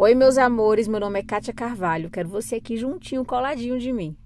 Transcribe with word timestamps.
Oi, 0.00 0.14
meus 0.14 0.38
amores, 0.38 0.86
meu 0.86 1.00
nome 1.00 1.18
é 1.18 1.24
Kátia 1.24 1.52
Carvalho. 1.52 2.08
Quero 2.08 2.28
você 2.28 2.54
aqui 2.54 2.76
juntinho, 2.76 3.24
coladinho 3.24 3.80
de 3.80 3.92
mim. 3.92 4.16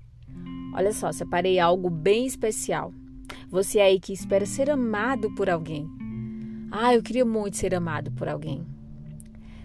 Olha 0.74 0.92
só, 0.92 1.10
separei 1.10 1.58
algo 1.58 1.88
bem 1.88 2.26
especial. 2.26 2.92
Você 3.48 3.80
aí 3.80 3.98
que 3.98 4.12
espera 4.12 4.45
ser 4.45 4.69
amado 4.69 5.35
por 5.35 5.48
alguém. 5.48 5.88
Ah, 6.71 6.94
eu 6.94 7.03
queria 7.03 7.24
muito 7.24 7.56
ser 7.56 7.74
amado 7.74 8.12
por 8.12 8.29
alguém. 8.29 8.66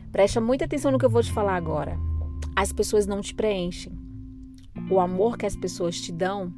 Presta 0.09 0.39
muita 0.39 0.64
atenção 0.64 0.93
no 0.93 0.97
que 0.97 1.04
eu 1.04 1.09
vou 1.09 1.21
te 1.21 1.33
falar 1.33 1.57
agora. 1.57 1.97
As 2.55 2.71
pessoas 2.71 3.05
não 3.05 3.19
te 3.19 3.36
preenchem. 3.36 3.92
O 4.89 5.01
amor 5.01 5.37
que 5.37 5.46
as 5.46 5.57
pessoas 5.57 6.00
te 6.00 6.14
dão 6.14 6.54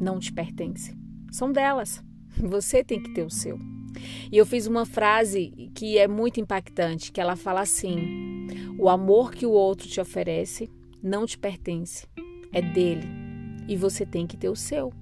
não 0.00 0.18
te 0.18 0.32
pertence. 0.32 0.96
São 1.30 1.52
delas. 1.52 2.02
Você 2.40 2.82
tem 2.82 3.02
que 3.02 3.12
ter 3.12 3.26
o 3.26 3.28
seu. 3.30 3.58
E 4.32 4.38
eu 4.38 4.46
fiz 4.46 4.66
uma 4.66 4.86
frase 4.86 5.70
que 5.74 5.98
é 5.98 6.08
muito 6.08 6.40
impactante, 6.40 7.12
que 7.12 7.20
ela 7.20 7.36
fala 7.36 7.60
assim: 7.60 8.37
O 8.80 8.88
amor 8.88 9.32
que 9.32 9.44
o 9.44 9.50
outro 9.50 9.88
te 9.88 10.00
oferece 10.00 10.70
não 11.02 11.26
te 11.26 11.36
pertence, 11.36 12.06
é 12.52 12.62
dele, 12.62 13.08
e 13.66 13.76
você 13.76 14.06
tem 14.06 14.24
que 14.24 14.36
ter 14.36 14.48
o 14.48 14.54
seu. 14.54 14.92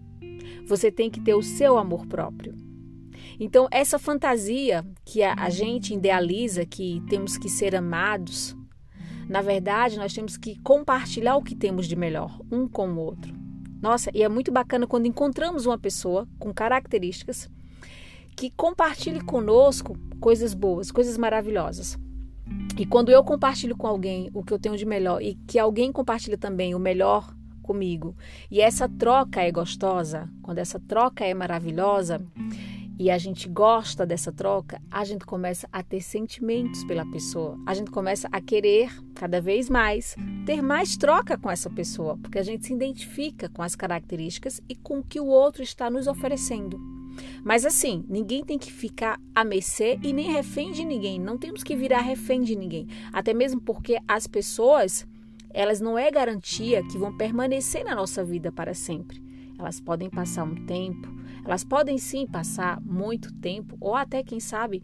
Você 0.66 0.90
tem 0.90 1.10
que 1.10 1.20
ter 1.20 1.34
o 1.34 1.42
seu 1.42 1.76
amor 1.76 2.06
próprio. 2.06 2.54
Então, 3.38 3.68
essa 3.70 3.98
fantasia 3.98 4.82
que 5.04 5.22
a, 5.22 5.50
gente 5.50 5.92
idealiza 5.92 6.64
que 6.64 7.02
temos 7.10 7.36
que 7.36 7.50
ser 7.50 7.76
amados, 7.76 8.56
na 9.28 9.42
verdade, 9.42 9.98
nós 9.98 10.14
temos 10.14 10.38
que 10.38 10.58
compartilhar 10.62 11.36
o 11.36 11.42
que 11.42 11.54
temos 11.54 11.86
de 11.86 11.96
melhor 11.96 12.40
um 12.50 12.66
com 12.66 12.88
o 12.88 12.98
outro. 12.98 13.34
Nossa, 13.82 14.10
e 14.14 14.22
é 14.22 14.28
muito 14.28 14.50
bacana 14.50 14.86
quando 14.86 15.04
encontramos 15.04 15.66
uma 15.66 15.76
pessoa 15.76 16.26
com 16.38 16.50
características 16.50 17.50
que 18.34 18.50
compartilhe 18.50 19.20
conosco 19.20 19.98
coisas 20.18 20.54
boas, 20.54 20.90
coisas 20.90 21.18
maravilhosas. 21.18 21.98
E 22.78 22.84
quando 22.84 23.10
eu 23.10 23.24
compartilho 23.24 23.76
com 23.76 23.86
alguém 23.86 24.30
o 24.34 24.44
que 24.44 24.52
eu 24.52 24.58
tenho 24.58 24.76
de 24.76 24.84
melhor 24.84 25.22
e 25.22 25.34
que 25.46 25.58
alguém 25.58 25.90
compartilha 25.90 26.36
também 26.36 26.74
o 26.74 26.78
melhor 26.78 27.34
comigo, 27.62 28.14
e 28.50 28.60
essa 28.60 28.86
troca 28.88 29.40
é 29.40 29.50
gostosa, 29.50 30.28
quando 30.42 30.58
essa 30.58 30.78
troca 30.78 31.24
é 31.24 31.32
maravilhosa 31.32 32.20
e 32.98 33.10
a 33.10 33.18
gente 33.18 33.48
gosta 33.48 34.06
dessa 34.06 34.30
troca, 34.30 34.80
a 34.90 35.04
gente 35.04 35.24
começa 35.24 35.68
a 35.72 35.82
ter 35.82 36.00
sentimentos 36.00 36.84
pela 36.84 37.04
pessoa. 37.10 37.58
A 37.66 37.74
gente 37.74 37.90
começa 37.90 38.28
a 38.30 38.40
querer 38.40 38.90
cada 39.14 39.40
vez 39.40 39.68
mais 39.68 40.14
ter 40.44 40.62
mais 40.62 40.96
troca 40.96 41.36
com 41.36 41.50
essa 41.50 41.70
pessoa, 41.70 42.16
porque 42.18 42.38
a 42.38 42.42
gente 42.42 42.66
se 42.66 42.72
identifica 42.72 43.48
com 43.48 43.62
as 43.62 43.74
características 43.74 44.60
e 44.68 44.74
com 44.74 44.98
o 44.98 45.04
que 45.04 45.20
o 45.20 45.26
outro 45.26 45.62
está 45.62 45.90
nos 45.90 46.06
oferecendo. 46.06 46.95
Mas 47.44 47.64
assim, 47.64 48.04
ninguém 48.08 48.44
tem 48.44 48.58
que 48.58 48.72
ficar 48.72 49.20
a 49.34 49.44
mercê 49.44 49.98
e 50.02 50.12
nem 50.12 50.32
refém 50.32 50.72
de 50.72 50.84
ninguém. 50.84 51.18
Não 51.18 51.38
temos 51.38 51.62
que 51.62 51.76
virar 51.76 52.00
refém 52.00 52.42
de 52.42 52.56
ninguém. 52.56 52.88
Até 53.12 53.32
mesmo 53.32 53.60
porque 53.60 53.98
as 54.06 54.26
pessoas, 54.26 55.06
elas 55.50 55.80
não 55.80 55.98
é 55.98 56.10
garantia 56.10 56.82
que 56.82 56.98
vão 56.98 57.16
permanecer 57.16 57.84
na 57.84 57.94
nossa 57.94 58.24
vida 58.24 58.50
para 58.50 58.74
sempre. 58.74 59.22
Elas 59.58 59.80
podem 59.80 60.10
passar 60.10 60.44
um 60.44 60.66
tempo, 60.66 61.08
elas 61.44 61.64
podem 61.64 61.96
sim 61.98 62.26
passar 62.26 62.80
muito 62.82 63.32
tempo, 63.34 63.76
ou 63.80 63.94
até, 63.94 64.22
quem 64.22 64.38
sabe, 64.38 64.82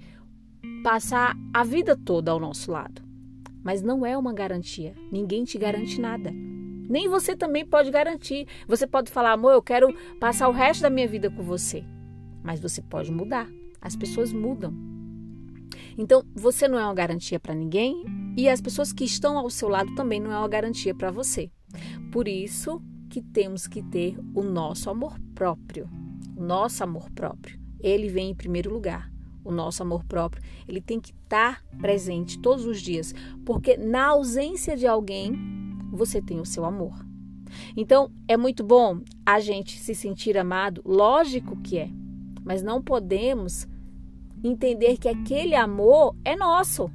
passar 0.83 1.37
a 1.53 1.63
vida 1.63 1.97
toda 1.97 2.31
ao 2.31 2.41
nosso 2.41 2.71
lado. 2.71 3.03
Mas 3.63 3.83
não 3.83 4.07
é 4.07 4.17
uma 4.17 4.33
garantia. 4.33 4.95
Ninguém 5.11 5.45
te 5.45 5.59
garante 5.59 6.01
nada. 6.01 6.33
Nem 6.33 7.09
você 7.09 7.37
também 7.37 7.65
pode 7.65 7.91
garantir. 7.91 8.47
Você 8.67 8.87
pode 8.87 9.11
falar, 9.11 9.33
amor, 9.33 9.53
eu 9.53 9.63
quero 9.63 9.95
passar 10.19 10.49
o 10.49 10.53
resto 10.53 10.83
da 10.83 10.91
minha 10.91 11.07
vida 11.07 11.31
com 11.31 11.43
você 11.43 11.85
mas 12.43 12.61
você 12.61 12.83
pode 12.83 13.11
mudar. 13.11 13.48
As 13.81 13.97
pessoas 13.97 14.33
mudam. 14.33 14.73
Então, 15.97 16.25
você 16.35 16.69
não 16.69 16.79
é 16.79 16.85
uma 16.85 16.95
garantia 16.95 17.39
para 17.39 17.55
ninguém 17.55 18.05
e 18.37 18.48
as 18.48 18.61
pessoas 18.61 18.93
que 18.93 19.05
estão 19.05 19.37
ao 19.37 19.51
seu 19.51 19.69
lado 19.69 19.95
também 19.95 20.21
não 20.21 20.33
é 20.33 20.39
uma 20.39 20.48
garantia 20.48 20.95
para 20.95 21.11
você. 21.11 21.51
Por 22.11 22.29
isso 22.29 22.83
que 23.11 23.20
temos 23.20 23.67
que 23.67 23.83
ter 23.83 24.19
o 24.35 24.42
nosso 24.42 24.89
amor 24.89 25.19
próprio. 25.35 25.89
O 26.36 26.42
nosso 26.42 26.83
amor 26.83 27.11
próprio. 27.11 27.61
Ele 27.80 28.08
vem 28.08 28.30
em 28.30 28.35
primeiro 28.35 28.73
lugar. 28.73 29.13
O 29.45 29.51
nosso 29.51 29.83
amor 29.83 30.05
próprio, 30.05 30.41
ele 30.69 30.80
tem 30.80 31.01
que 31.01 31.11
estar 31.11 31.64
presente 31.80 32.39
todos 32.39 32.64
os 32.64 32.80
dias, 32.80 33.13
porque 33.45 33.77
na 33.77 34.07
ausência 34.07 34.77
de 34.77 34.86
alguém, 34.86 35.35
você 35.91 36.23
tem 36.23 36.39
o 36.39 36.47
seu 36.47 36.64
amor. 36.64 36.95
Então, 37.77 38.13
é 38.29 38.36
muito 38.36 38.63
bom 38.63 39.01
a 39.27 39.41
gente 39.41 39.79
se 39.79 39.97
sentir 39.97 40.39
amado, 40.39 40.80
lógico 40.85 41.57
que 41.57 41.77
é 41.77 41.91
mas 42.45 42.63
não 42.63 42.83
podemos 42.83 43.67
entender 44.42 44.97
que 44.98 45.08
aquele 45.08 45.55
amor 45.55 46.17
é 46.25 46.35
nosso. 46.35 46.91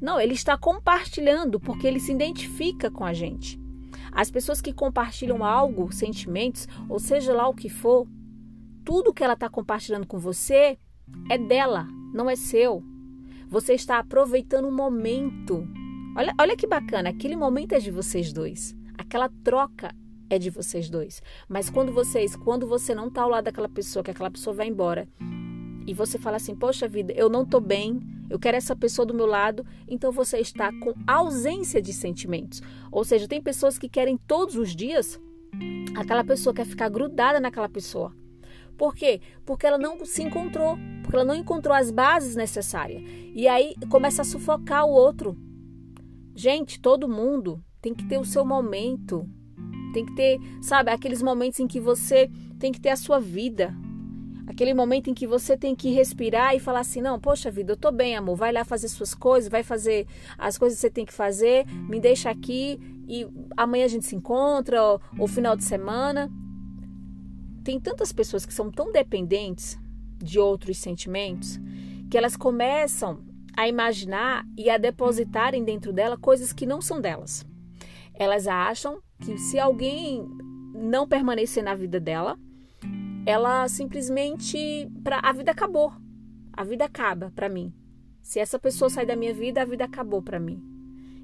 Não, 0.00 0.20
ele 0.20 0.34
está 0.34 0.58
compartilhando 0.58 1.58
porque 1.58 1.86
ele 1.86 2.00
se 2.00 2.12
identifica 2.12 2.90
com 2.90 3.04
a 3.04 3.12
gente. 3.12 3.58
As 4.12 4.30
pessoas 4.30 4.60
que 4.60 4.72
compartilham 4.72 5.44
algo, 5.44 5.92
sentimentos, 5.92 6.68
ou 6.88 6.98
seja 6.98 7.32
lá 7.32 7.48
o 7.48 7.54
que 7.54 7.68
for, 7.68 8.06
tudo 8.84 9.12
que 9.12 9.24
ela 9.24 9.34
está 9.34 9.48
compartilhando 9.48 10.06
com 10.06 10.18
você 10.18 10.78
é 11.30 11.38
dela, 11.38 11.86
não 12.12 12.28
é 12.28 12.36
seu. 12.36 12.82
Você 13.48 13.74
está 13.74 13.98
aproveitando 13.98 14.66
um 14.66 14.74
momento. 14.74 15.66
Olha, 16.16 16.34
olha 16.40 16.56
que 16.56 16.66
bacana, 16.66 17.10
aquele 17.10 17.36
momento 17.36 17.72
é 17.72 17.78
de 17.78 17.90
vocês 17.90 18.32
dois. 18.32 18.76
Aquela 18.98 19.28
troca 19.42 19.94
é 20.28 20.38
de 20.38 20.50
vocês 20.50 20.88
dois. 20.90 21.22
Mas 21.48 21.70
quando 21.70 21.92
vocês, 21.92 22.36
quando 22.36 22.66
você 22.66 22.94
não 22.94 23.10
tá 23.10 23.22
ao 23.22 23.30
lado 23.30 23.44
daquela 23.44 23.68
pessoa, 23.68 24.02
que 24.02 24.10
aquela 24.10 24.30
pessoa 24.30 24.54
vai 24.54 24.68
embora, 24.68 25.08
e 25.86 25.94
você 25.94 26.18
fala 26.18 26.36
assim: 26.36 26.54
"Poxa 26.54 26.88
vida, 26.88 27.12
eu 27.12 27.28
não 27.28 27.44
tô 27.44 27.60
bem, 27.60 28.00
eu 28.28 28.38
quero 28.38 28.56
essa 28.56 28.74
pessoa 28.74 29.06
do 29.06 29.14
meu 29.14 29.26
lado", 29.26 29.64
então 29.86 30.10
você 30.10 30.38
está 30.38 30.70
com 30.80 30.94
ausência 31.06 31.80
de 31.80 31.92
sentimentos. 31.92 32.62
Ou 32.90 33.04
seja, 33.04 33.28
tem 33.28 33.40
pessoas 33.40 33.78
que 33.78 33.88
querem 33.88 34.16
todos 34.16 34.56
os 34.56 34.74
dias 34.74 35.20
aquela 35.96 36.24
pessoa 36.24 36.54
quer 36.54 36.66
ficar 36.66 36.88
grudada 36.88 37.40
naquela 37.40 37.68
pessoa. 37.68 38.14
Por 38.76 38.94
quê? 38.94 39.20
Porque 39.44 39.66
ela 39.66 39.78
não 39.78 40.04
se 40.04 40.22
encontrou, 40.22 40.76
porque 41.02 41.16
ela 41.16 41.24
não 41.24 41.34
encontrou 41.34 41.74
as 41.74 41.90
bases 41.90 42.36
necessárias. 42.36 43.02
E 43.34 43.48
aí 43.48 43.74
começa 43.88 44.22
a 44.22 44.24
sufocar 44.24 44.84
o 44.84 44.90
outro. 44.90 45.36
Gente, 46.34 46.78
todo 46.80 47.08
mundo 47.08 47.64
tem 47.80 47.94
que 47.94 48.06
ter 48.06 48.18
o 48.18 48.24
seu 48.24 48.44
momento, 48.44 49.26
tem 49.96 50.04
que 50.04 50.12
ter, 50.12 50.38
sabe, 50.60 50.90
aqueles 50.90 51.22
momentos 51.22 51.58
em 51.58 51.66
que 51.66 51.80
você 51.80 52.30
tem 52.58 52.70
que 52.70 52.78
ter 52.78 52.90
a 52.90 52.96
sua 52.96 53.18
vida. 53.18 53.74
Aquele 54.46 54.74
momento 54.74 55.08
em 55.08 55.14
que 55.14 55.26
você 55.26 55.56
tem 55.56 55.74
que 55.74 55.90
respirar 55.90 56.54
e 56.54 56.60
falar 56.60 56.80
assim: 56.80 57.00
não, 57.00 57.18
poxa 57.18 57.50
vida, 57.50 57.72
eu 57.72 57.76
tô 57.78 57.90
bem, 57.90 58.14
amor. 58.14 58.36
Vai 58.36 58.52
lá 58.52 58.62
fazer 58.62 58.88
suas 58.88 59.14
coisas, 59.14 59.50
vai 59.50 59.62
fazer 59.62 60.06
as 60.36 60.58
coisas 60.58 60.76
que 60.76 60.82
você 60.82 60.90
tem 60.90 61.06
que 61.06 61.14
fazer, 61.14 61.66
me 61.88 61.98
deixa 61.98 62.28
aqui 62.28 62.78
e 63.08 63.26
amanhã 63.56 63.86
a 63.86 63.88
gente 63.88 64.04
se 64.04 64.14
encontra, 64.14 64.82
ou, 64.82 65.00
ou 65.18 65.26
final 65.26 65.56
de 65.56 65.64
semana. 65.64 66.30
Tem 67.64 67.80
tantas 67.80 68.12
pessoas 68.12 68.44
que 68.44 68.52
são 68.52 68.70
tão 68.70 68.92
dependentes 68.92 69.78
de 70.18 70.38
outros 70.38 70.76
sentimentos 70.76 71.58
que 72.10 72.18
elas 72.18 72.36
começam 72.36 73.24
a 73.56 73.66
imaginar 73.66 74.44
e 74.56 74.68
a 74.68 74.76
depositarem 74.76 75.64
dentro 75.64 75.90
dela 75.90 76.18
coisas 76.18 76.52
que 76.52 76.66
não 76.66 76.82
são 76.82 77.00
delas. 77.00 77.44
Elas 78.14 78.46
acham 78.46 79.00
que 79.20 79.38
se 79.38 79.58
alguém 79.58 80.28
não 80.74 81.08
permanecer 81.08 81.62
na 81.62 81.74
vida 81.74 81.98
dela, 81.98 82.38
ela 83.24 83.66
simplesmente 83.68 84.90
pra, 85.02 85.20
a 85.22 85.32
vida 85.32 85.50
acabou. 85.50 85.92
A 86.52 86.64
vida 86.64 86.84
acaba 86.84 87.32
para 87.34 87.48
mim. 87.48 87.72
Se 88.22 88.38
essa 88.38 88.58
pessoa 88.58 88.88
sair 88.88 89.06
da 89.06 89.16
minha 89.16 89.34
vida, 89.34 89.62
a 89.62 89.64
vida 89.64 89.84
acabou 89.84 90.22
para 90.22 90.40
mim. 90.40 90.62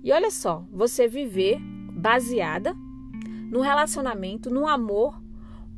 E 0.02 0.12
olha 0.12 0.30
só, 0.30 0.64
você 0.70 1.06
viver 1.06 1.58
baseada 1.92 2.74
no 3.50 3.60
relacionamento, 3.60 4.50
no 4.50 4.66
amor, 4.66 5.22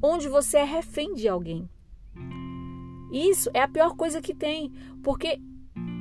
onde 0.03 0.29
você 0.29 0.59
é 0.59 0.65
refém 0.65 1.15
de 1.15 1.29
alguém. 1.29 1.69
Isso 3.13 3.51
é 3.53 3.61
a 3.61 3.69
pior 3.69 3.95
coisa 3.95 4.21
que 4.21 4.35
tem, 4.35 4.73
porque 5.03 5.41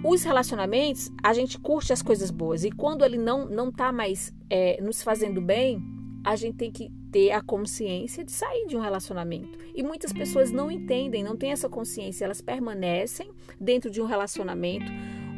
os 0.04 0.24
relacionamentos, 0.24 1.12
a 1.22 1.34
gente 1.34 1.60
curte 1.60 1.94
as 1.94 2.02
coisas 2.02 2.32
boas 2.32 2.64
e 2.64 2.72
quando 2.72 3.06
ele 3.06 3.18
não 3.18 3.46
não 3.48 3.72
tá 3.72 3.92
mais 3.92 4.34
é, 4.50 4.82
nos 4.82 5.02
fazendo 5.02 5.42
bem, 5.42 5.82
a 6.24 6.36
gente 6.36 6.56
tem 6.56 6.72
que 6.72 6.90
ter 7.12 7.31
a 7.31 7.42
consciência 7.42 8.24
de 8.24 8.31
sair 8.31 8.66
de 8.68 8.78
um 8.78 8.80
relacionamento. 8.80 9.60
E 9.75 9.84
muitas 9.84 10.14
pessoas 10.14 10.52
não 10.52 10.72
entendem, 10.72 11.24
não 11.24 11.36
têm 11.36 11.52
essa 11.52 11.68
consciência, 11.68 12.24
elas 12.24 12.42
permanecem 12.42 13.31
dentro 13.60 13.92
de 13.92 14.02
um 14.02 14.06
relacionamento 14.06 14.92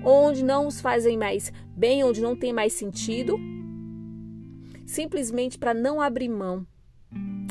onde 0.03 0.43
não 0.43 0.67
os 0.67 0.79
fazem 0.79 1.17
mais 1.17 1.51
bem, 1.75 2.03
onde 2.03 2.21
não 2.21 2.35
tem 2.35 2.53
mais 2.53 2.73
sentido, 2.73 3.39
simplesmente 4.85 5.57
para 5.57 5.73
não 5.73 5.99
abrir 5.99 6.29
mão. 6.29 6.65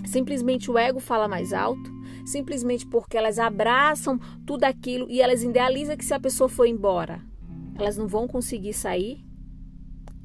Simplesmente 0.07 0.71
o 0.71 0.79
ego 0.79 1.01
fala 1.01 1.27
mais 1.27 1.53
alto, 1.53 1.91
simplesmente 2.25 2.87
porque 2.87 3.17
elas 3.17 3.41
abraçam 3.41 4.21
tudo 4.47 4.65
aquilo 4.65 5.11
e 5.11 5.21
elas 5.21 5.43
idealizam 5.43 5.97
que 5.97 6.05
se 6.05 6.15
a 6.15 6.21
pessoa 6.21 6.49
for 6.49 6.67
embora, 6.67 7.21
elas 7.77 7.97
não 7.97 8.07
vão 8.07 8.29
conseguir 8.29 8.73
sair 8.73 9.25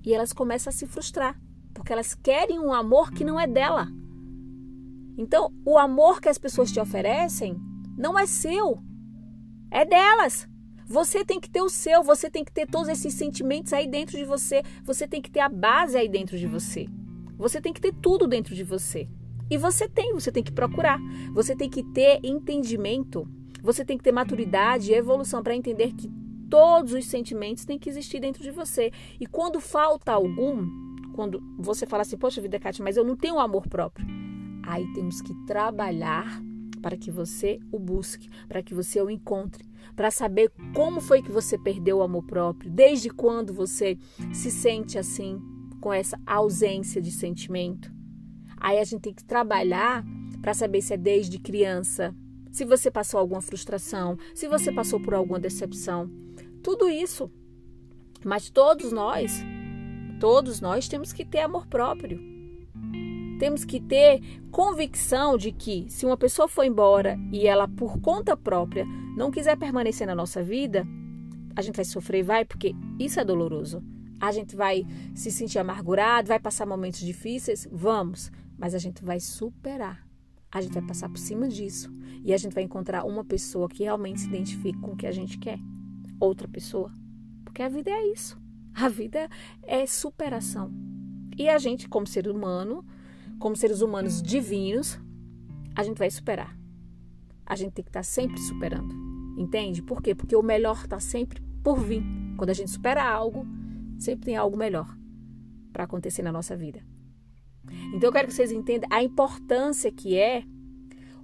e 0.06 0.14
elas 0.14 0.32
começam 0.32 0.70
a 0.70 0.74
se 0.74 0.86
frustrar 0.86 1.40
porque 1.80 1.94
elas 1.94 2.14
querem 2.14 2.60
um 2.60 2.74
amor 2.74 3.10
que 3.10 3.24
não 3.24 3.40
é 3.40 3.48
dela. 3.48 3.88
Então, 5.18 5.54
o 5.66 5.78
amor 5.78 6.20
que 6.20 6.28
as 6.28 6.38
pessoas 6.38 6.74
te 6.74 6.80
oferecem 6.80 7.58
não 7.98 8.20
é 8.20 8.26
seu, 8.26 8.84
é 9.72 9.86
delas. 9.86 10.46
Você 10.86 11.24
tem 11.24 11.40
que 11.40 11.50
ter 11.50 11.62
o 11.62 11.70
seu, 11.70 12.04
você 12.04 12.30
tem 12.30 12.44
que 12.44 12.52
ter 12.52 12.68
todos 12.68 12.90
esses 12.90 13.14
sentimentos 13.14 13.72
aí 13.72 13.88
dentro 13.88 14.18
de 14.18 14.26
você, 14.26 14.62
você 14.84 15.08
tem 15.08 15.22
que 15.22 15.32
ter 15.32 15.40
a 15.40 15.48
base 15.48 15.98
aí 15.98 16.10
dentro 16.10 16.38
de 16.38 16.48
você. 16.48 16.86
Você 17.38 17.62
tem 17.62 17.72
que 17.72 17.80
ter 17.80 17.94
tudo 17.94 18.28
dentro 18.28 18.54
de 18.54 18.66
você. 18.66 19.08
E 19.50 19.58
você 19.58 19.88
tem, 19.88 20.14
você 20.14 20.34
tem 20.34 20.44
que 20.44 20.52
procurar. 20.52 21.00
Você 21.34 21.56
tem 21.56 21.70
que 21.70 21.82
ter 21.94 22.20
entendimento, 22.26 23.26
você 23.64 23.86
tem 23.86 23.98
que 23.98 24.04
ter 24.04 24.12
maturidade 24.12 24.92
e 24.92 24.96
evolução 24.96 25.42
para 25.42 25.56
entender 25.56 25.94
que 25.94 26.12
todos 26.50 26.92
os 26.92 27.06
sentimentos 27.06 27.64
têm 27.64 27.80
que 27.80 27.90
existir 27.90 28.20
dentro 28.20 28.44
de 28.44 28.52
você. 28.52 28.92
E 29.18 29.26
quando 29.26 29.62
falta 29.62 30.12
algum, 30.12 30.89
quando 31.20 31.44
você 31.58 31.86
fala 31.86 32.04
assim, 32.04 32.16
poxa 32.16 32.42
vida, 32.42 32.58
Kátia, 32.58 32.82
mas 32.82 32.96
eu 32.96 33.04
não 33.04 33.14
tenho 33.14 33.40
amor 33.40 33.68
próprio. 33.68 34.08
Aí 34.64 34.88
temos 34.94 35.22
que 35.22 35.34
trabalhar 35.46 36.42
para 36.82 36.96
que 36.96 37.12
você 37.12 37.60
o 37.70 37.78
busque, 37.78 38.30
para 38.48 38.64
que 38.64 38.74
você 38.74 39.02
o 39.02 39.10
encontre, 39.10 39.66
para 39.98 40.12
saber 40.12 40.50
como 40.74 41.02
foi 41.02 41.22
que 41.22 41.30
você 41.30 41.58
perdeu 41.58 41.98
o 41.98 42.04
amor 42.04 42.24
próprio, 42.24 42.72
desde 42.72 43.10
quando 43.10 43.54
você 43.54 43.98
se 44.32 44.50
sente 44.50 44.98
assim, 44.98 45.42
com 45.82 45.92
essa 45.92 46.18
ausência 46.26 47.02
de 47.02 47.12
sentimento. 47.12 47.94
Aí 48.56 48.80
a 48.80 48.84
gente 48.86 49.02
tem 49.02 49.14
que 49.14 49.26
trabalhar 49.26 50.06
para 50.42 50.54
saber 50.54 50.82
se 50.82 50.94
é 50.94 50.98
desde 50.98 51.38
criança, 51.38 52.16
se 52.50 52.64
você 52.64 52.90
passou 52.90 53.20
alguma 53.20 53.42
frustração, 53.42 54.18
se 54.34 54.48
você 54.48 54.72
passou 54.72 55.02
por 55.02 55.14
alguma 55.14 55.38
decepção. 55.38 56.10
Tudo 56.64 56.88
isso. 56.88 57.30
Mas 58.24 58.50
todos 58.50 58.94
nós, 58.94 59.44
todos 60.20 60.60
nós 60.60 60.88
temos 60.88 61.14
que 61.14 61.26
ter 61.26 61.40
amor 61.40 61.66
próprio. 61.68 62.20
Temos 63.40 63.64
que 63.64 63.80
ter 63.80 64.22
convicção 64.52 65.38
de 65.38 65.52
que 65.52 65.86
se 65.88 66.06
uma 66.06 66.18
pessoa 66.18 66.48
for 66.48 66.64
embora 66.64 67.18
e 67.32 67.48
ela 67.48 67.68
por 67.68 68.00
conta 68.02 68.36
própria 68.36 68.86
não 69.16 69.32
quiser 69.32 69.58
permanecer 69.58 70.06
na 70.06 70.14
nossa 70.14 70.44
vida, 70.44 70.86
a 71.56 71.62
gente 71.62 71.78
vai 71.78 71.86
sofrer, 71.86 72.22
vai, 72.22 72.44
porque 72.44 72.76
isso 73.00 73.20
é 73.20 73.24
doloroso. 73.24 73.82
A 74.20 74.32
gente 74.34 74.56
vai 74.56 74.86
se 75.16 75.32
sentir 75.32 75.60
amargurado, 75.60 76.28
vai 76.28 76.40
passar 76.40 76.66
momentos 76.66 77.00
difíceis, 77.00 77.66
vamos, 77.72 78.30
mas 78.58 78.76
a 78.76 78.78
gente 78.78 79.04
vai 79.04 79.22
superar. 79.22 80.06
A 80.52 80.62
gente 80.62 80.74
vai 80.74 80.86
passar 80.86 81.08
por 81.08 81.18
cima 81.18 81.48
disso 81.48 81.90
e 82.26 82.34
a 82.34 82.38
gente 82.38 82.54
vai 82.54 82.64
encontrar 82.64 83.06
uma 83.06 83.24
pessoa 83.24 83.70
que 83.70 83.84
realmente 83.84 84.20
se 84.20 84.28
identifique 84.28 84.80
com 84.80 84.92
o 84.92 84.98
que 84.98 85.08
a 85.08 85.12
gente 85.12 85.38
quer. 85.38 85.60
Outra 86.20 86.48
pessoa. 86.48 86.92
Porque 87.46 87.62
a 87.62 87.70
vida 87.70 87.90
é 87.90 88.12
isso. 88.12 88.38
A 88.82 88.88
vida 88.88 89.30
é 89.64 89.86
superação. 89.86 90.72
E 91.38 91.50
a 91.50 91.58
gente, 91.58 91.90
como 91.90 92.08
ser 92.08 92.30
humano, 92.30 92.86
como 93.38 93.56
seres 93.56 93.82
humanos 93.82 94.22
divinos, 94.22 94.98
a 95.76 95.84
gente 95.84 95.98
vai 95.98 96.10
superar. 96.10 96.58
A 97.46 97.56
gente 97.56 97.74
tem 97.74 97.84
que 97.84 97.90
estar 97.90 98.04
sempre 98.04 98.40
superando. 98.40 98.96
Entende? 99.38 99.82
Por 99.82 100.02
quê? 100.02 100.16
Porque 100.16 100.36
o 100.36 100.42
melhor 100.42 100.82
está 100.84 100.98
sempre 101.00 101.42
por 101.62 101.80
vir. 101.80 102.04
Quando 102.38 102.52
a 102.52 102.54
gente 102.54 102.72
supera 102.72 103.04
algo, 103.04 103.46
sempre 103.98 104.26
tem 104.26 104.38
algo 104.38 104.56
melhor 104.56 104.98
para 105.74 105.84
acontecer 105.84 106.22
na 106.22 106.32
nossa 106.32 106.56
vida. 106.56 106.82
Então 107.94 108.08
eu 108.08 108.14
quero 108.14 108.28
que 108.30 108.34
vocês 108.34 108.52
entendam 108.52 108.90
a 108.92 109.04
importância 109.04 109.92
que 109.92 110.18
é 110.18 110.44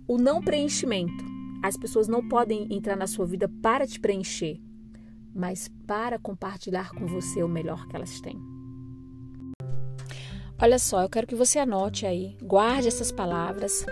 o 0.08 0.18
não 0.18 0.42
preenchimento. 0.42 1.24
As 1.64 1.78
pessoas 1.78 2.08
não 2.08 2.28
podem 2.28 2.68
entrar 2.70 2.98
na 2.98 3.08
sua 3.08 3.26
vida 3.26 3.50
para 3.62 3.88
te 3.88 4.00
preencher, 4.00 4.62
mas 5.36 5.70
para 5.86 6.18
compartilhar 6.18 6.92
com 6.92 7.06
você 7.06 7.44
o 7.44 7.48
melhor 7.50 7.88
que 7.88 7.96
elas 7.96 8.22
têm. 8.22 8.40
Olha 10.58 10.80
só, 10.80 11.04
eu 11.04 11.10
quero 11.10 11.28
que 11.28 11.36
você 11.36 11.60
anote 11.60 12.06
aí, 12.06 12.38
guarde 12.42 12.88
essas 12.88 13.12
palavras. 13.12 13.86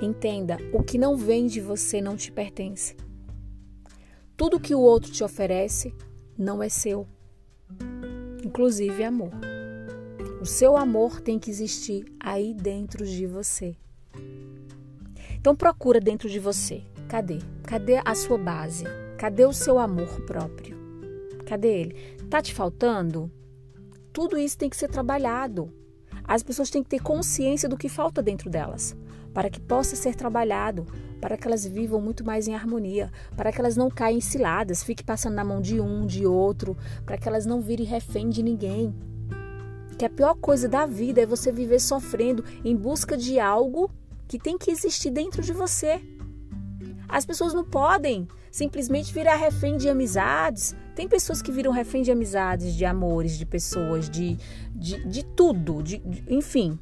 Entenda, 0.00 0.56
o 0.72 0.84
que 0.84 0.96
não 0.96 1.16
vem 1.16 1.48
de 1.48 1.60
você 1.60 2.00
não 2.00 2.16
te 2.16 2.30
pertence. 2.30 2.96
Tudo 4.36 4.60
que 4.60 4.74
o 4.74 4.80
outro 4.80 5.10
te 5.10 5.24
oferece 5.24 5.92
não 6.38 6.62
é 6.62 6.68
seu, 6.68 7.08
inclusive 8.44 9.02
amor. 9.02 9.32
O 10.40 10.46
seu 10.46 10.76
amor 10.76 11.20
tem 11.20 11.40
que 11.40 11.50
existir 11.50 12.04
aí 12.20 12.54
dentro 12.54 13.04
de 13.04 13.26
você. 13.26 13.76
Então 15.40 15.56
procura 15.56 15.98
dentro 15.98 16.28
de 16.28 16.38
você. 16.38 16.84
Cadê? 17.08 17.38
Cadê 17.64 18.00
a 18.04 18.14
sua 18.14 18.38
base? 18.38 18.84
Cadê 19.18 19.44
o 19.44 19.52
seu 19.52 19.78
amor 19.78 20.20
próprio? 20.26 20.75
Cadê 21.46 21.80
ele? 21.80 21.94
Tá 22.28 22.42
te 22.42 22.52
faltando? 22.52 23.30
Tudo 24.12 24.36
isso 24.36 24.58
tem 24.58 24.68
que 24.68 24.76
ser 24.76 24.88
trabalhado. 24.88 25.72
As 26.24 26.42
pessoas 26.42 26.70
têm 26.70 26.82
que 26.82 26.88
ter 26.88 27.00
consciência 27.00 27.68
do 27.68 27.76
que 27.76 27.88
falta 27.88 28.20
dentro 28.20 28.50
delas, 28.50 28.96
para 29.32 29.48
que 29.48 29.60
possa 29.60 29.94
ser 29.94 30.16
trabalhado, 30.16 30.84
para 31.20 31.36
que 31.36 31.46
elas 31.46 31.64
vivam 31.64 32.00
muito 32.00 32.24
mais 32.24 32.48
em 32.48 32.54
harmonia, 32.54 33.12
para 33.36 33.52
que 33.52 33.60
elas 33.60 33.76
não 33.76 33.88
caem 33.88 34.20
ciladas, 34.20 34.82
fiquem 34.82 35.06
passando 35.06 35.34
na 35.34 35.44
mão 35.44 35.60
de 35.60 35.80
um, 35.80 36.04
de 36.04 36.26
outro, 36.26 36.76
para 37.04 37.16
que 37.16 37.28
elas 37.28 37.46
não 37.46 37.60
virem 37.60 37.86
refém 37.86 38.28
de 38.28 38.42
ninguém. 38.42 38.92
Que 39.96 40.04
a 40.04 40.10
pior 40.10 40.34
coisa 40.34 40.68
da 40.68 40.84
vida 40.84 41.22
é 41.22 41.26
você 41.26 41.52
viver 41.52 41.80
sofrendo 41.80 42.44
em 42.64 42.76
busca 42.76 43.16
de 43.16 43.38
algo 43.38 43.90
que 44.26 44.38
tem 44.38 44.58
que 44.58 44.70
existir 44.70 45.10
dentro 45.10 45.42
de 45.42 45.52
você. 45.52 46.02
As 47.08 47.24
pessoas 47.24 47.54
não 47.54 47.64
podem 47.64 48.26
simplesmente 48.50 49.12
virar 49.12 49.36
refém 49.36 49.76
de 49.76 49.88
amizades. 49.88 50.74
Tem 50.96 51.06
pessoas 51.06 51.42
que 51.42 51.52
viram 51.52 51.72
refém 51.72 52.00
de 52.00 52.10
amizades, 52.10 52.74
de 52.74 52.86
amores, 52.86 53.36
de 53.36 53.44
pessoas, 53.44 54.08
de, 54.08 54.38
de, 54.74 55.06
de 55.06 55.22
tudo, 55.22 55.82
de, 55.82 55.98
de, 55.98 56.24
enfim. 56.34 56.78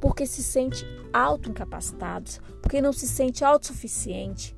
Porque 0.00 0.26
se 0.26 0.42
sente 0.42 0.84
auto-incapacitados, 1.12 2.40
porque 2.60 2.82
não 2.82 2.92
se 2.92 3.06
sente 3.06 3.44
autossuficiente. 3.44 4.56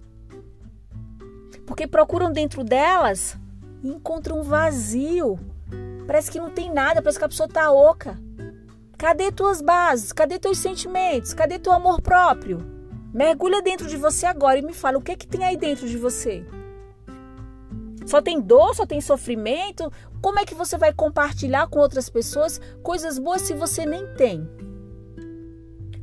Porque 1.67 1.87
procuram 1.87 2.33
dentro 2.33 2.65
delas 2.65 3.37
e 3.85 3.91
encontram 3.91 4.41
um 4.41 4.43
vazio. 4.43 5.39
Parece 6.07 6.31
que 6.31 6.41
não 6.41 6.49
tem 6.49 6.73
nada, 6.73 7.03
parece 7.03 7.19
que 7.19 7.25
a 7.27 7.29
pessoa 7.29 7.49
tá 7.51 7.71
oca. 7.71 8.19
Cadê 8.97 9.31
tuas 9.31 9.61
bases? 9.61 10.15
Cadê 10.15 10.39
teus 10.39 10.57
sentimentos? 10.57 11.35
Cadê 11.35 11.59
teu 11.59 11.75
amor 11.75 12.01
próprio? 12.01 12.65
Mergulha 13.13 13.61
dentro 13.61 13.87
de 13.87 13.99
você 13.99 14.25
agora 14.25 14.59
e 14.59 14.63
me 14.63 14.73
fala 14.73 14.97
o 14.97 15.03
que 15.03 15.13
é 15.13 15.17
que 15.17 15.27
tem 15.27 15.45
aí 15.45 15.59
dentro 15.59 15.87
de 15.87 15.99
você. 15.99 16.43
Só 18.07 18.23
tem 18.23 18.41
dor, 18.41 18.75
só 18.75 18.87
tem 18.87 19.01
sofrimento? 19.01 19.93
Como 20.23 20.39
é 20.39 20.45
que 20.45 20.55
você 20.55 20.79
vai 20.79 20.93
compartilhar 20.93 21.69
com 21.69 21.81
outras 21.81 22.09
pessoas 22.09 22.61
coisas 22.83 23.19
boas 23.19 23.43
se 23.43 23.53
você 23.53 23.85
nem 23.85 24.07
tem? 24.15 24.49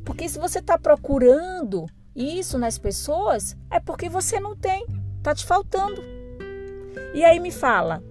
Porque 0.04 0.28
se 0.28 0.38
você 0.38 0.58
está 0.58 0.78
procurando 0.78 1.86
isso 2.14 2.58
nas 2.58 2.78
pessoas, 2.78 3.56
é 3.70 3.80
porque 3.80 4.08
você 4.08 4.38
não 4.38 4.54
tem, 4.54 4.86
tá 5.22 5.34
te 5.34 5.46
faltando. 5.46 6.02
E 7.14 7.24
aí 7.24 7.40
me 7.40 7.50
fala, 7.50 8.02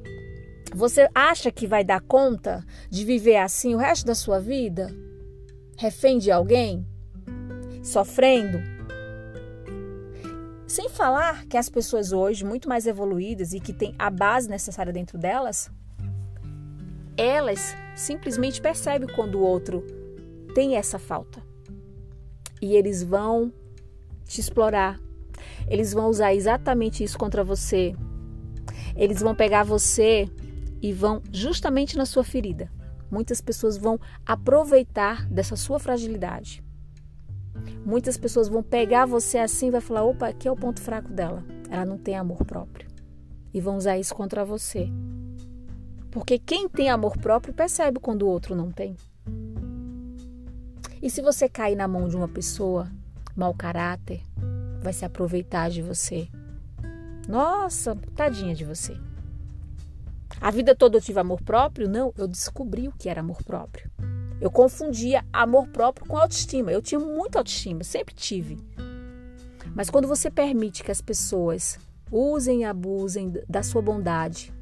você 0.73 1.07
acha 1.13 1.51
que 1.51 1.67
vai 1.67 1.83
dar 1.83 2.01
conta 2.01 2.65
de 2.89 3.05
viver 3.05 3.37
assim 3.37 3.75
o 3.75 3.77
resto 3.77 4.07
da 4.07 4.15
sua 4.15 4.39
vida? 4.39 4.89
Refém 5.77 6.17
de 6.17 6.31
alguém? 6.31 6.85
Sofrendo? 7.83 8.72
Sem 10.73 10.89
falar 10.89 11.45
que 11.45 11.55
as 11.55 11.69
pessoas 11.69 12.11
hoje, 12.11 12.43
muito 12.43 12.67
mais 12.67 12.87
evoluídas 12.87 13.53
e 13.53 13.59
que 13.59 13.71
têm 13.71 13.93
a 13.99 14.09
base 14.09 14.49
necessária 14.49 14.91
dentro 14.91 15.19
delas, 15.19 15.69
elas 17.15 17.75
simplesmente 17.95 18.59
percebem 18.59 19.07
quando 19.07 19.35
o 19.35 19.43
outro 19.43 19.85
tem 20.55 20.75
essa 20.75 20.97
falta. 20.97 21.43
E 22.59 22.75
eles 22.75 23.03
vão 23.03 23.53
te 24.25 24.41
explorar. 24.41 24.99
Eles 25.67 25.93
vão 25.93 26.09
usar 26.09 26.33
exatamente 26.33 27.03
isso 27.03 27.19
contra 27.19 27.43
você. 27.43 27.95
Eles 28.95 29.21
vão 29.21 29.35
pegar 29.35 29.61
você 29.61 30.27
e 30.81 30.91
vão 30.91 31.21
justamente 31.31 31.95
na 31.95 32.07
sua 32.07 32.23
ferida. 32.23 32.67
Muitas 33.11 33.41
pessoas 33.41 33.77
vão 33.77 33.99
aproveitar 34.25 35.29
dessa 35.29 35.55
sua 35.55 35.77
fragilidade. 35.77 36.63
Muitas 37.85 38.17
pessoas 38.17 38.47
vão 38.47 38.63
pegar 38.63 39.05
você 39.05 39.37
assim 39.37 39.67
e 39.67 39.71
vai 39.71 39.81
falar: 39.81 40.03
opa, 40.03 40.27
aqui 40.27 40.47
é 40.47 40.51
o 40.51 40.55
ponto 40.55 40.81
fraco 40.81 41.11
dela. 41.11 41.43
Ela 41.69 41.85
não 41.85 41.97
tem 41.97 42.15
amor 42.15 42.45
próprio. 42.45 42.87
E 43.53 43.59
vão 43.59 43.77
usar 43.77 43.97
isso 43.97 44.15
contra 44.15 44.45
você. 44.45 44.89
Porque 46.11 46.37
quem 46.37 46.69
tem 46.69 46.89
amor 46.89 47.17
próprio 47.17 47.53
percebe 47.53 47.99
quando 47.99 48.23
o 48.23 48.27
outro 48.27 48.55
não 48.55 48.71
tem. 48.71 48.95
E 51.01 51.09
se 51.09 51.21
você 51.21 51.49
cair 51.49 51.75
na 51.75 51.87
mão 51.87 52.07
de 52.07 52.15
uma 52.15 52.27
pessoa 52.27 52.89
mau 53.35 53.53
caráter, 53.53 54.21
vai 54.81 54.93
se 54.93 55.03
aproveitar 55.03 55.69
de 55.69 55.81
você. 55.81 56.27
Nossa, 57.27 57.97
tadinha 58.15 58.53
de 58.53 58.63
você. 58.63 58.95
A 60.39 60.51
vida 60.51 60.75
toda 60.75 60.97
eu 60.97 61.01
tive 61.01 61.19
amor 61.19 61.41
próprio? 61.41 61.89
Não, 61.89 62.13
eu 62.17 62.27
descobri 62.27 62.87
o 62.87 62.91
que 62.91 63.09
era 63.09 63.21
amor 63.21 63.43
próprio. 63.43 63.89
Eu 64.41 64.51
confundia 64.51 65.25
amor 65.31 65.67
próprio 65.67 66.07
com 66.07 66.17
autoestima. 66.17 66.71
Eu 66.71 66.81
tinha 66.81 66.99
muita 66.99 67.39
autoestima, 67.39 67.83
sempre 67.83 68.13
tive. 68.13 68.57
Mas 69.75 69.89
quando 69.89 70.07
você 70.07 70.29
permite 70.29 70.83
que 70.83 70.91
as 70.91 71.01
pessoas 71.01 71.79
usem 72.11 72.61
e 72.61 72.63
abusem 72.63 73.33
da 73.49 73.63
sua 73.63 73.81
bondade, 73.81 74.53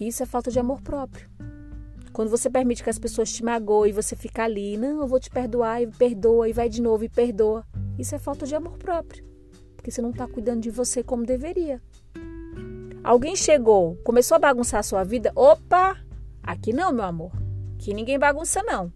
isso 0.00 0.22
é 0.22 0.26
falta 0.26 0.50
de 0.50 0.58
amor 0.58 0.82
próprio. 0.82 1.28
Quando 2.12 2.30
você 2.30 2.50
permite 2.50 2.82
que 2.82 2.90
as 2.90 2.98
pessoas 2.98 3.32
te 3.32 3.44
magoem 3.44 3.90
e 3.90 3.94
você 3.94 4.16
fica 4.16 4.42
ali, 4.42 4.76
não, 4.76 5.00
eu 5.00 5.06
vou 5.06 5.20
te 5.20 5.30
perdoar 5.30 5.82
e 5.82 5.86
perdoa 5.86 6.48
e 6.48 6.52
vai 6.52 6.68
de 6.68 6.82
novo 6.82 7.04
e 7.04 7.08
perdoa, 7.08 7.64
isso 7.98 8.14
é 8.14 8.18
falta 8.18 8.44
de 8.44 8.54
amor 8.54 8.76
próprio. 8.76 9.24
Porque 9.76 9.90
você 9.90 10.02
não 10.02 10.10
está 10.10 10.26
cuidando 10.26 10.60
de 10.60 10.70
você 10.70 11.02
como 11.02 11.24
deveria. 11.24 11.80
Alguém 13.04 13.36
chegou, 13.36 13.96
começou 14.04 14.34
a 14.34 14.40
bagunçar 14.40 14.80
a 14.80 14.82
sua 14.82 15.04
vida. 15.04 15.32
Opa! 15.34 15.96
Aqui 16.42 16.72
não, 16.72 16.92
meu 16.92 17.04
amor. 17.04 17.47
Aqui 17.78 17.94
ninguém 17.94 18.18
bagunça, 18.18 18.60
não. 18.64 18.92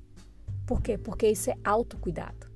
Por 0.66 0.82
quê? 0.82 0.98
Porque 0.98 1.28
isso 1.28 1.48
é 1.48 1.56
autocuidado. 1.62 2.48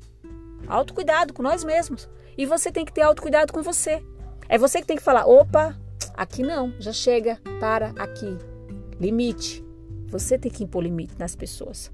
Autocuidado 0.66 1.33
com 1.33 1.40
nós 1.40 1.62
mesmos. 1.62 2.11
E 2.37 2.45
você 2.45 2.73
tem 2.73 2.85
que 2.85 2.92
ter 2.92 3.02
autocuidado 3.02 3.52
com 3.52 3.62
você. 3.62 4.04
É 4.49 4.59
você 4.59 4.80
que 4.80 4.88
tem 4.88 4.97
que 4.97 5.02
falar: 5.02 5.25
opa, 5.25 5.78
aqui 6.14 6.42
não, 6.42 6.75
já 6.80 6.92
chega, 6.92 7.40
para 7.61 7.90
aqui. 7.97 8.37
Limite. 8.99 9.64
Você 10.09 10.37
tem 10.37 10.50
que 10.50 10.64
impor 10.64 10.83
limite 10.83 11.14
nas 11.16 11.37
pessoas. 11.37 11.92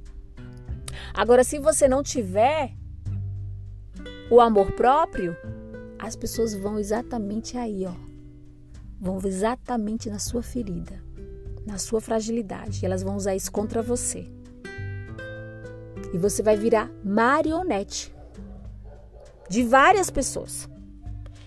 Agora, 1.13 1.45
se 1.45 1.59
você 1.59 1.87
não 1.87 2.03
tiver 2.03 2.73
o 4.31 4.41
amor 4.41 4.73
próprio, 4.73 5.37
as 5.99 6.17
pessoas 6.17 6.55
vão 6.55 6.79
exatamente 6.79 7.59
aí, 7.59 7.85
ó. 7.85 7.95
Vão 8.99 9.19
exatamente 9.27 10.09
na 10.09 10.19
sua 10.19 10.43
ferida, 10.43 11.03
na 11.67 11.79
sua 11.79 12.01
fragilidade. 12.01 12.85
Elas 12.85 13.03
vão 13.03 13.17
usar 13.17 13.35
isso 13.35 13.51
contra 13.51 13.83
você. 13.83 14.27
E 16.13 16.19
você 16.19 16.43
vai 16.43 16.57
virar 16.57 16.91
marionete 17.05 18.15
de 19.49 19.63
várias 19.63 20.11
pessoas. 20.11 20.69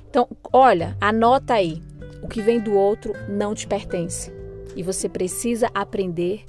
Então, 0.09 0.27
olha, 0.51 0.97
anota 0.99 1.53
aí. 1.53 1.81
O 2.21 2.27
que 2.27 2.41
vem 2.41 2.59
do 2.59 2.73
outro 2.73 3.13
não 3.29 3.53
te 3.53 3.67
pertence. 3.67 4.31
E 4.75 4.81
você 4.81 5.07
precisa 5.07 5.69
aprender 5.73 6.45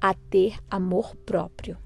a 0.00 0.14
ter 0.14 0.58
amor 0.70 1.16
próprio. 1.16 1.76